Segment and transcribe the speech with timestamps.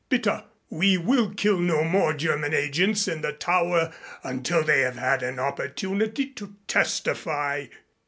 [0.09, 3.93] Bitte, we will kill no more German agents in the Tower
[4.23, 7.67] until they have had an opportunity to testify."